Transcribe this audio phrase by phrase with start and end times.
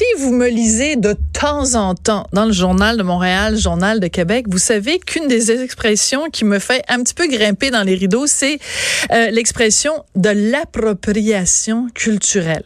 [0.00, 4.06] si vous me lisez de temps en temps dans le journal de Montréal, journal de
[4.06, 7.96] Québec, vous savez qu'une des expressions qui me fait un petit peu grimper dans les
[7.96, 8.58] rideaux, c'est
[9.12, 12.64] euh, l'expression de l'appropriation culturelle.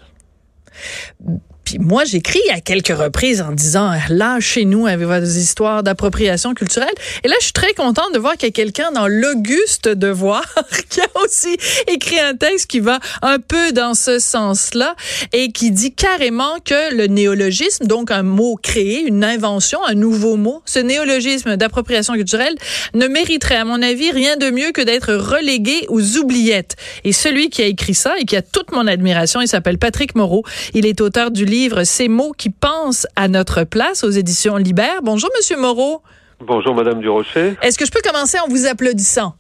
[1.65, 6.53] Puis moi, j'écris à quelques reprises en disant là chez nous avec vos histoires d'appropriation
[6.55, 6.95] culturelle.
[7.25, 10.45] Et là, je suis très contente de voir qu'il y a quelqu'un dans l'Auguste Devoir
[10.91, 11.57] qui a aussi
[11.89, 14.95] écrit un texte qui va un peu dans ce sens-là
[15.33, 20.37] et qui dit carrément que le néologisme, donc un mot créé, une invention, un nouveau
[20.37, 22.55] mot, ce néologisme d'appropriation culturelle
[22.93, 26.77] ne mériterait, à mon avis, rien de mieux que d'être relégué aux oubliettes.
[27.05, 30.15] Et celui qui a écrit ça et qui a toute mon admiration, il s'appelle Patrick
[30.15, 30.45] Moreau.
[30.75, 31.54] Il est auteur du livre
[31.85, 35.03] Ces mots qui pensent à notre place aux éditions Libère.
[35.03, 36.03] Bonjour, Monsieur Moreau.
[36.41, 37.55] Bonjour, Madame Durocher.
[37.63, 39.37] Est-ce que je peux commencer en vous applaudissant?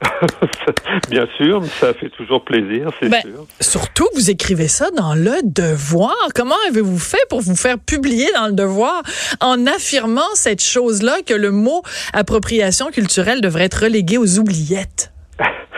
[1.10, 3.46] Bien sûr, ça fait toujours plaisir, c'est ben, sûr.
[3.60, 6.14] Surtout, vous écrivez ça dans Le Devoir.
[6.36, 9.02] Comment avez-vous fait pour vous faire publier dans Le Devoir
[9.40, 15.10] en affirmant cette chose-là que le mot appropriation culturelle devrait être relégué aux oubliettes?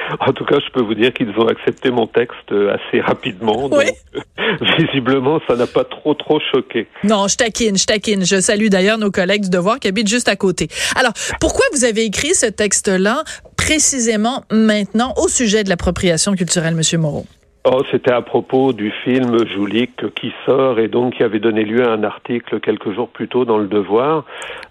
[0.21, 3.69] En tout cas, je peux vous dire qu'ils ont accepté mon texte euh, assez rapidement.
[3.69, 4.21] Donc, euh,
[4.79, 6.87] visiblement, ça n'a pas trop, trop choqué.
[7.05, 8.25] Non, je taquine, je taquine.
[8.25, 10.69] Je salue d'ailleurs nos collègues du Devoir qui habitent juste à côté.
[10.97, 13.23] Alors, pourquoi vous avez écrit ce texte-là
[13.57, 17.27] précisément maintenant au sujet de l'appropriation culturelle, Monsieur Moreau?
[17.71, 21.87] Oh, c'était à propos du film Joulik qui sort et donc qui avait donné lieu
[21.87, 24.25] à un article quelques jours plus tôt dans Le Devoir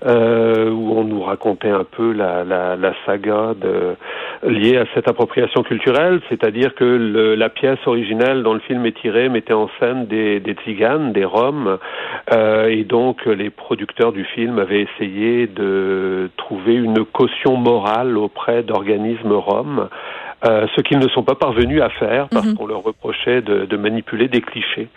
[0.03, 3.53] euh, où on nous racontait un peu la, la, saga
[4.41, 8.99] liée à cette appropriation culturelle, c'est-à-dire que le, la pièce originelle dont le film est
[8.99, 11.77] tiré mettait en scène des, des tziganes, des roms,
[12.33, 18.63] euh, et donc les producteurs du film avaient essayé de trouver une caution morale auprès
[18.63, 19.87] d'organismes roms.
[20.45, 22.55] Euh, ce qu'ils ne sont pas parvenus à faire parce mhm.
[22.55, 24.87] qu'on leur reprochait de, de, manipuler des clichés.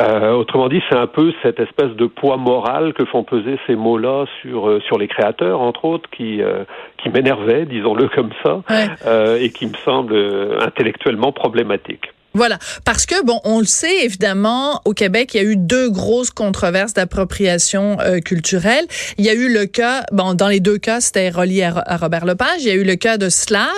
[0.00, 3.76] Euh, autrement dit, c'est un peu cette espèce de poids moral que font peser ces
[3.76, 6.64] mots-là sur euh, sur les créateurs, entre autres, qui euh,
[6.96, 8.62] qui m'énervaient, disons-le comme ça,
[9.06, 12.10] euh, et qui me semblent intellectuellement problématiques.
[12.36, 15.88] Voilà, parce que bon, on le sait évidemment, au Québec, il y a eu deux
[15.88, 18.86] grosses controverses d'appropriation euh, culturelle.
[19.18, 22.24] Il y a eu le cas, bon, dans les deux cas, c'était relié à, Robert
[22.24, 22.62] Lepage.
[22.62, 23.68] Il y a eu le cas de Slave,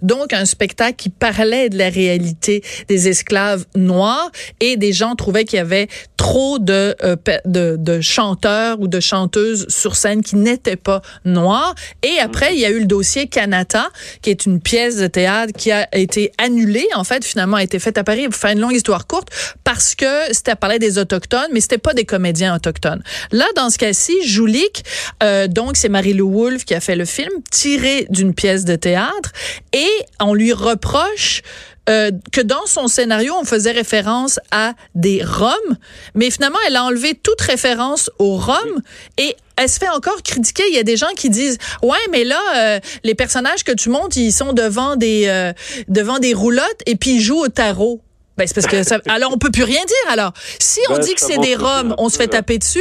[0.00, 4.30] donc un spectacle qui parlait de la réalité des esclaves noirs,
[4.60, 7.16] et des gens trouvaient qu'il y avait trop de, euh,
[7.46, 11.74] de, de chanteurs ou de chanteuses sur scène qui n'étaient pas noirs.
[12.04, 13.88] Et après, il y a eu le dossier Canada,
[14.22, 17.80] qui est une pièce de théâtre qui a été annulée, en fait, finalement, a été
[17.80, 19.28] faite Paris, pour faire une longue histoire courte,
[19.64, 23.02] parce que c'était parler des autochtones, mais c'était pas des comédiens autochtones.
[23.32, 24.84] Là, dans ce cas-ci, Joulik,
[25.22, 29.32] euh, donc c'est Marie-Lou Wolfe qui a fait le film, tiré d'une pièce de théâtre,
[29.72, 31.42] et on lui reproche
[31.88, 35.76] euh, que dans son scénario, on faisait référence à des Roms,
[36.14, 38.82] mais finalement, elle a enlevé toute référence aux Roms
[39.18, 40.62] et elle se fait encore critiquer.
[40.68, 43.90] Il y a des gens qui disent ouais, mais là, euh, les personnages que tu
[43.90, 45.52] montes, ils sont devant des euh,
[45.88, 48.00] devant des roulottes et puis ils jouent au tarot.
[48.36, 50.32] Ben, c'est parce que ça, alors on peut plus rien dire alors.
[50.34, 52.80] Si on ben, dit que c'est des Roms, on se fait taper dessus.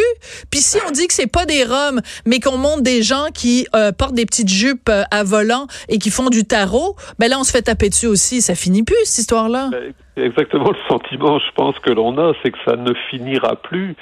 [0.49, 3.67] Puis si on dit que c'est pas des Roms, mais qu'on montre des gens qui
[3.75, 7.37] euh, portent des petites jupes euh, à volant et qui font du tarot, ben là
[7.39, 8.41] on se fait taper dessus aussi.
[8.41, 9.69] Ça finit plus cette histoire-là.
[9.71, 13.95] Ben, exactement le sentiment, je pense que l'on a, c'est que ça ne finira plus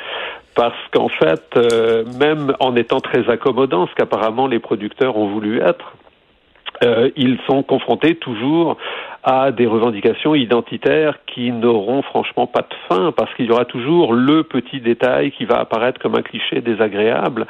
[0.55, 5.61] parce qu'en fait, euh, même en étant très accommodant, ce qu'apparemment les producteurs ont voulu
[5.61, 5.95] être,
[7.15, 8.75] ils sont confrontés toujours
[9.23, 14.13] à des revendications identitaires qui n'auront franchement pas de fin, parce qu'il y aura toujours
[14.13, 17.45] le petit détail qui va apparaître comme un cliché désagréable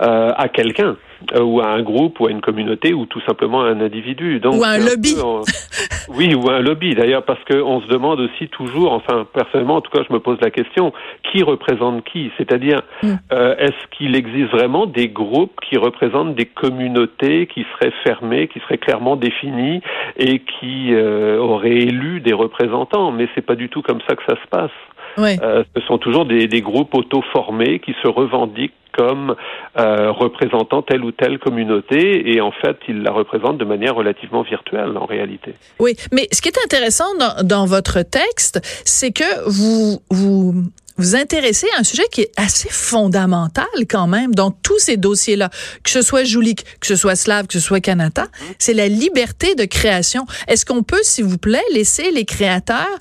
[0.00, 0.96] euh, à quelqu'un,
[1.34, 4.38] euh, ou à un groupe, ou à une communauté, ou tout simplement à un individu.
[4.38, 5.14] Donc, ou à un lobby.
[6.08, 9.80] oui, ou à un lobby d'ailleurs, parce qu'on se demande aussi toujours, enfin personnellement en
[9.80, 10.92] tout cas je me pose la question,
[11.30, 12.30] qui représente qui?
[12.36, 13.12] C'est-à-dire, mm.
[13.32, 18.60] euh, est-ce qu'il existe vraiment des groupes qui représentent des communautés qui seraient fermées, qui
[18.60, 19.80] seraient clairement définies,
[20.18, 20.92] et qui...
[20.92, 24.36] Euh, euh, aurait élu des représentants, mais c'est pas du tout comme ça que ça
[24.42, 24.70] se passe.
[25.18, 29.34] Euh, ce sont toujours des, des groupes auto-formés qui se revendiquent comme
[29.78, 34.42] euh, représentant telle ou telle communauté et en fait ils la représentent de manière relativement
[34.42, 35.54] virtuelle en réalité.
[35.80, 40.54] Oui, mais ce qui est intéressant dans, dans votre texte, c'est que vous vous
[40.96, 45.50] vous intéressez à un sujet qui est assez fondamental quand même dans tous ces dossiers-là,
[45.82, 49.54] que ce soit Joulik, que ce soit Slav, que ce soit Kanata, c'est la liberté
[49.54, 50.26] de création.
[50.46, 52.98] Est-ce qu'on peut, s'il vous plaît, laisser les créateurs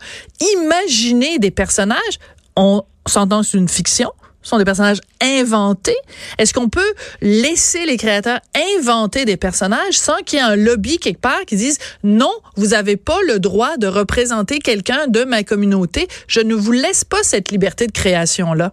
[0.56, 2.20] imaginer des personnages?
[2.56, 4.12] On s'entend sur une fiction,
[4.44, 5.96] sont des personnages inventés.
[6.38, 8.40] Est-ce qu'on peut laisser les créateurs
[8.78, 12.68] inventer des personnages sans qu'il y ait un lobby quelque part qui dise non, vous
[12.68, 16.08] n'avez pas le droit de représenter quelqu'un de ma communauté.
[16.28, 18.72] Je ne vous laisse pas cette liberté de création-là.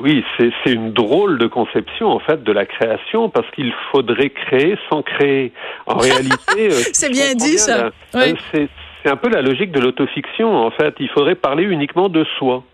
[0.00, 4.76] Oui, c'est une drôle de conception en fait de la création parce qu'il faudrait créer
[4.90, 5.52] sans créer.
[5.86, 7.90] En réalité, euh, c'est bien dit ça.
[8.14, 8.68] Euh, c'est
[9.08, 10.94] un peu la logique de l'autofiction en fait.
[10.98, 12.64] Il faudrait parler uniquement de soi.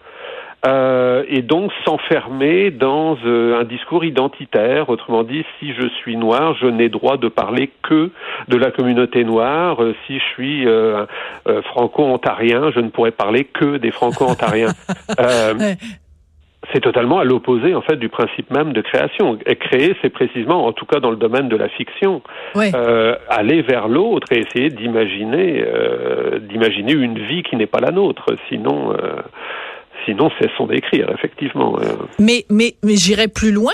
[0.65, 4.89] Euh, et donc s'enfermer dans euh, un discours identitaire.
[4.91, 8.11] Autrement dit, si je suis noir, je n'ai droit de parler que
[8.47, 9.83] de la communauté noire.
[9.83, 10.67] Euh, si je suis
[11.65, 14.73] franco-ontarien, je ne pourrais parler que des franco-ontariens.
[16.73, 19.37] c'est totalement à l'opposé en fait du principe même de création.
[19.47, 22.23] Et créer, c'est précisément, en tout cas dans le domaine de la fiction,
[22.55, 25.65] aller vers l'autre et essayer d'imaginer,
[26.43, 28.27] d'imaginer une vie qui n'est pas la nôtre.
[28.49, 28.95] Sinon,
[30.05, 31.79] Sinon, c'est son d'écrire, effectivement.
[32.19, 33.73] Mais, mais, mais j'irais plus loin.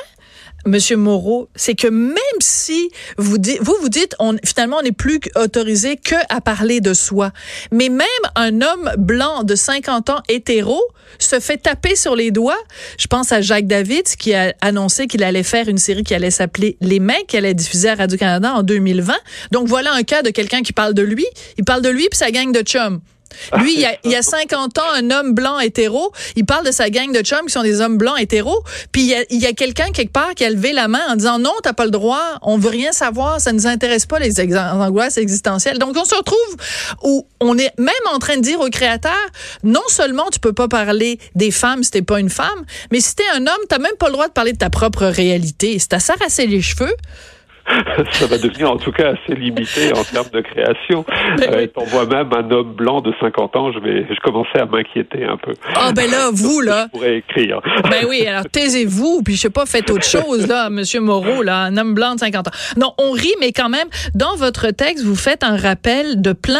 [0.66, 4.92] Monsieur Moreau, c'est que même si vous dites, vous vous dites, on, finalement, on n'est
[4.92, 7.30] plus autorisé que à parler de soi.
[7.70, 10.80] Mais même un homme blanc de 50 ans hétéro
[11.18, 12.58] se fait taper sur les doigts.
[12.98, 16.30] Je pense à Jacques David qui a annoncé qu'il allait faire une série qui allait
[16.30, 19.14] s'appeler Les Mains, qui allait diffuser à Radio-Canada en 2020.
[19.52, 21.26] Donc voilà un cas de quelqu'un qui parle de lui.
[21.56, 23.00] Il parle de lui puis sa gang de chums.
[23.58, 26.66] Lui, il y, a, il y a 50 ans, un homme blanc hétéro, il parle
[26.66, 29.52] de sa gang de chums qui sont des hommes blancs hétéros, puis il y a,
[29.52, 32.38] quelqu'un quelque part qui a levé la main en disant non, t'as pas le droit,
[32.42, 35.78] on veut rien savoir, ça nous intéresse pas les angoisses existentielles.
[35.78, 36.56] Donc on se retrouve
[37.02, 39.12] où on est même en train de dire aux créateurs,
[39.62, 43.14] non seulement tu peux pas parler des femmes si t'es pas une femme, mais si
[43.14, 45.78] t'es un homme, t'as même pas le droit de parler de ta propre réalité.
[45.78, 46.94] C'est à s'arracher les cheveux.
[48.12, 51.04] ça va devenir en tout cas assez limité en termes de création.
[51.42, 55.24] Euh, étant moi-même un homme blanc de 50 ans, je vais, je commençais à m'inquiéter
[55.24, 55.52] un peu.
[55.74, 56.86] Ah ben là, vous là.
[56.86, 57.60] Je pourrais écrire.
[57.90, 61.58] Ben oui, alors taisez-vous, puis je sais pas, faites autre chose là, Monsieur Moreau là,
[61.62, 62.52] un homme blanc de 50 ans.
[62.76, 66.58] Non, on rit, mais quand même, dans votre texte, vous faites un rappel de plein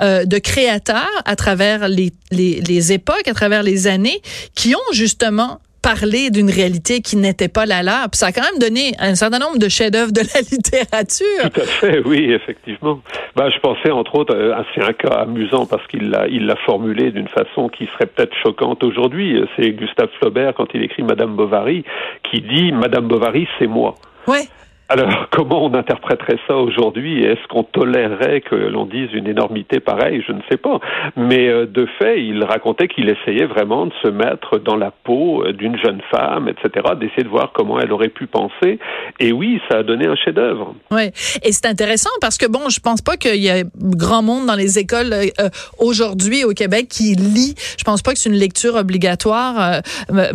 [0.00, 4.20] euh, de créateurs à travers les, les, les époques, à travers les années,
[4.54, 8.10] qui ont justement parler d'une réalité qui n'était pas la leur.
[8.10, 11.50] Puis ça a quand même donné un certain nombre de chefs-d'œuvre de la littérature.
[11.52, 13.00] Tout à fait, oui, effectivement.
[13.36, 16.56] Ben, je pensais entre autres, euh, c'est un cas amusant parce qu'il l'a, il l'a
[16.56, 19.42] formulé d'une façon qui serait peut-être choquante aujourd'hui.
[19.56, 21.84] C'est Gustave Flaubert quand il écrit Madame Bovary
[22.30, 23.94] qui dit Madame Bovary, c'est moi.
[24.26, 24.44] Ouais.
[24.88, 27.22] Alors, comment on interpréterait ça aujourd'hui?
[27.22, 30.22] Est-ce qu'on tolérerait que l'on dise une énormité pareille?
[30.26, 30.80] Je ne sais pas.
[31.16, 35.44] Mais euh, de fait, il racontait qu'il essayait vraiment de se mettre dans la peau
[35.44, 38.78] euh, d'une jeune femme, etc., d'essayer de voir comment elle aurait pu penser.
[39.20, 40.74] Et oui, ça a donné un chef-d'œuvre.
[40.90, 41.10] Oui,
[41.42, 44.54] et c'est intéressant parce que bon, je pense pas qu'il y a grand monde dans
[44.56, 45.48] les écoles euh,
[45.78, 47.54] aujourd'hui au Québec qui lit.
[47.78, 49.82] Je pense pas que c'est une lecture obligatoire,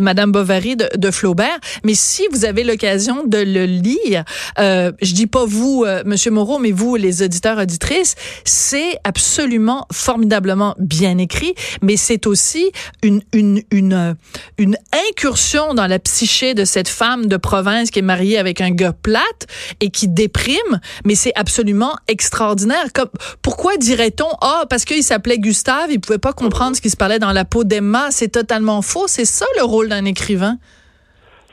[0.00, 1.58] Madame Bovary de Flaubert.
[1.84, 4.24] Mais si vous avez l'occasion de le lire,
[4.58, 8.14] euh, je dis pas vous, euh, Monsieur Moreau, mais vous, les auditeurs auditrices,
[8.44, 12.70] c'est absolument formidablement bien écrit, mais c'est aussi
[13.02, 14.16] une une une
[14.58, 14.76] une
[15.10, 18.92] incursion dans la psyché de cette femme de province qui est mariée avec un gars
[18.92, 19.46] plate
[19.80, 22.84] et qui déprime, mais c'est absolument extraordinaire.
[23.42, 27.18] Pourquoi dirait-on ah parce qu'il s'appelait Gustave, il pouvait pas comprendre ce qui se parlait
[27.18, 29.06] dans la peau d'Emma, c'est totalement faux.
[29.06, 30.58] C'est ça le rôle d'un écrivain.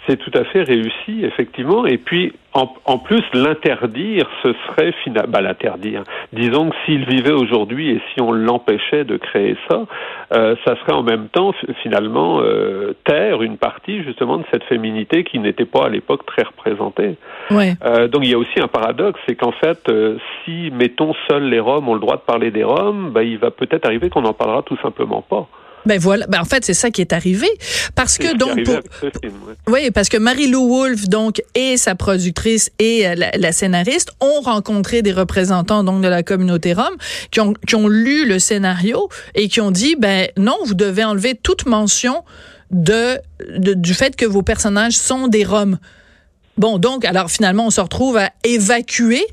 [0.08, 1.86] C'est tout à fait réussi, effectivement.
[1.86, 6.04] Et puis, en, en plus, l'interdire, ce serait finalement, bah, l'interdire.
[6.34, 9.86] Disons que s'il vivait aujourd'hui et si on l'empêchait de créer ça,
[10.34, 15.24] euh, ça serait en même temps finalement euh, taire une partie justement de cette féminité
[15.24, 17.16] qui n'était pas à l'époque très représentée.
[17.52, 17.74] Ouais.
[17.86, 21.50] Euh, donc il y a aussi un paradoxe, c'est qu'en fait, euh, si mettons seuls
[21.50, 24.22] les Roms ont le droit de parler des Roms, bah, il va peut-être arriver qu'on
[24.22, 25.48] n'en parlera tout simplement pas.
[25.86, 27.48] Ben voilà, ben en fait c'est ça qui est arrivé.
[27.96, 28.80] Parce que donc pour,
[29.68, 35.02] oui parce que Marie-Lou Wolfe donc et sa productrice et euh, la, scénariste ont rencontré
[35.02, 36.96] des représentants donc de la communauté rome
[37.32, 41.04] qui ont qui ont lu le scénario et qui ont dit ben non vous devez
[41.04, 42.24] enlever toute mention
[42.70, 43.18] de,
[43.58, 45.78] de du fait que vos personnages sont des roms.
[46.58, 49.26] Bon donc alors finalement on se retrouve à évacuer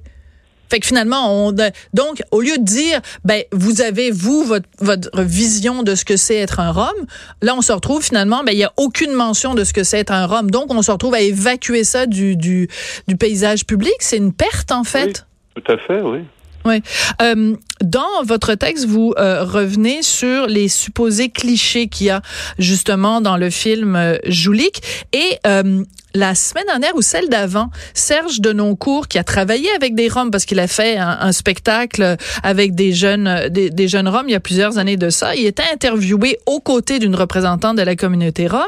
[0.70, 1.52] fait que finalement, on
[1.94, 6.16] donc au lieu de dire ben vous avez vous votre, votre vision de ce que
[6.16, 7.06] c'est être un Rome,
[7.42, 9.98] là on se retrouve finalement ben il y a aucune mention de ce que c'est
[9.98, 10.50] être un Rome.
[10.50, 12.68] Donc on se retrouve à évacuer ça du du,
[13.06, 15.26] du paysage public, c'est une perte en fait.
[15.56, 16.20] Oui, tout à fait, oui.
[16.64, 16.82] Oui.
[17.22, 22.20] Euh, dans votre texte, vous euh, revenez sur les supposés clichés qu'il y a
[22.58, 24.82] justement dans le film euh, Joulik
[25.12, 25.84] et euh,
[26.18, 30.46] la semaine dernière ou celle d'avant, Serge Denoncourt, qui a travaillé avec des Roms parce
[30.46, 34.78] qu'il a fait un, spectacle avec des jeunes, des, jeunes Roms il y a plusieurs
[34.78, 38.66] années de ça, il était interviewé aux côtés d'une représentante de la communauté Rom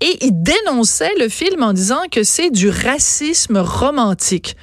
[0.00, 4.56] et il dénonçait le film en disant que c'est du racisme romantique.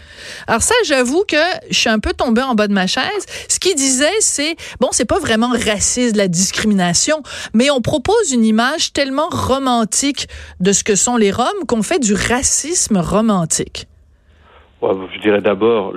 [0.48, 1.38] Alors ça, j'avoue que
[1.70, 3.06] je suis un peu tombée en bas de ma chaise.
[3.48, 7.24] Ce qu'il disait, c'est, bon, c'est pas vraiment raciste, la discrimination,
[7.54, 10.28] mais on propose une image tellement romantique
[10.60, 13.88] de ce que sont les Roms qu'on fait du racisme romantique?
[14.82, 15.94] Je dirais d'abord,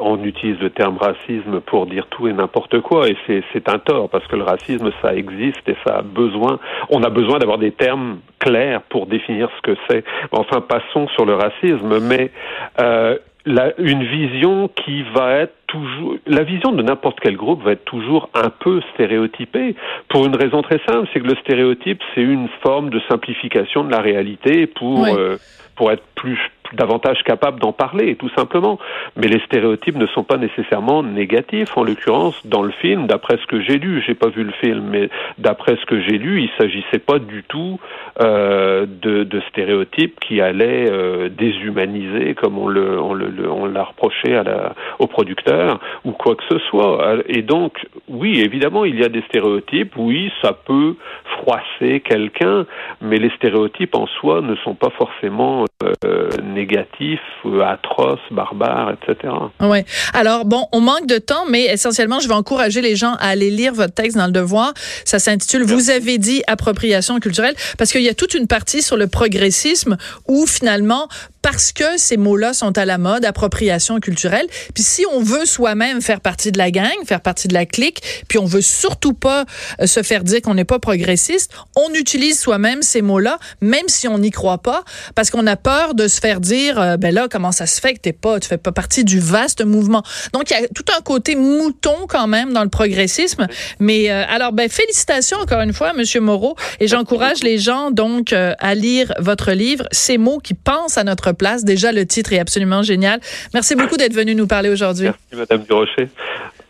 [0.00, 4.08] on utilise le terme racisme pour dire tout et n'importe quoi, et c'est un tort
[4.08, 6.58] parce que le racisme, ça existe et ça a besoin.
[6.90, 10.04] On a besoin d'avoir des termes clairs pour définir ce que c'est.
[10.32, 12.32] Enfin, passons sur le racisme, mais
[12.80, 13.16] euh,
[13.46, 18.28] une vision qui va être toujours la vision de n'importe quel groupe va être toujours
[18.34, 19.76] un peu stéréotypée
[20.08, 23.90] pour une raison très simple, c'est que le stéréotype c'est une forme de simplification de
[23.90, 25.36] la réalité pour euh,
[25.76, 26.38] pour être plus
[26.74, 28.78] davantage capable d'en parler, tout simplement.
[29.16, 31.76] Mais les stéréotypes ne sont pas nécessairement négatifs.
[31.76, 34.84] En l'occurrence, dans le film, d'après ce que j'ai lu, j'ai pas vu le film,
[34.90, 35.08] mais
[35.38, 37.78] d'après ce que j'ai lu, il s'agissait pas du tout
[38.20, 43.84] euh, de, de, stéréotypes qui allaient euh, déshumaniser, comme on le, on le, on l'a
[43.84, 47.16] reproché à la, au producteur ou quoi que ce soit.
[47.28, 49.92] Et donc, oui, évidemment, il y a des stéréotypes.
[49.96, 50.94] Oui, ça peut
[51.38, 52.66] froisser quelqu'un,
[53.00, 59.30] mais les stéréotypes en soi ne sont pas forcément euh, négatif, euh, atroce, barbare, etc.
[59.60, 59.84] Ouais.
[60.14, 63.50] Alors bon, on manque de temps, mais essentiellement, je vais encourager les gens à aller
[63.50, 64.72] lire votre texte dans le Devoir.
[65.04, 68.96] Ça s'intitule "Vous avez dit appropriation culturelle" parce qu'il y a toute une partie sur
[68.96, 71.08] le progressisme où finalement
[71.46, 74.48] parce que ces mots-là sont à la mode, appropriation culturelle.
[74.74, 78.02] Puis si on veut soi-même faire partie de la gang, faire partie de la clique,
[78.26, 79.44] puis on veut surtout pas
[79.80, 84.08] euh, se faire dire qu'on n'est pas progressiste, on utilise soi-même ces mots-là, même si
[84.08, 84.82] on n'y croit pas,
[85.14, 87.94] parce qu'on a peur de se faire dire, euh, ben là, comment ça se fait
[87.94, 90.04] que t'es pas, tu fais pas partie du vaste mouvement.
[90.32, 93.48] Donc il y a tout un côté mouton quand même dans le progressisme.
[93.80, 98.32] Mais euh, alors, ben félicitations encore une fois, Monsieur Moreau, et j'encourage les gens donc
[98.32, 101.64] à lire votre livre, ces mots qui pensent à notre place.
[101.64, 103.20] Déjà, le titre est absolument génial.
[103.52, 105.06] Merci beaucoup d'être venu nous parler aujourd'hui.
[105.06, 106.08] Merci, Madame Durocher.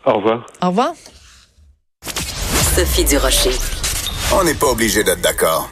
[0.05, 0.47] Au revoir.
[0.63, 0.93] Au revoir.
[2.75, 3.51] Sophie Durocher.
[4.33, 5.65] On n'est pas obligé d'être d'accord.